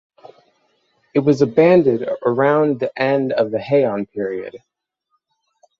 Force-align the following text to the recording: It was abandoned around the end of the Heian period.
It 1.13 1.19
was 1.19 1.43
abandoned 1.43 2.09
around 2.25 2.79
the 2.79 2.91
end 2.99 3.33
of 3.33 3.51
the 3.51 3.59
Heian 3.59 4.09
period. 4.11 4.57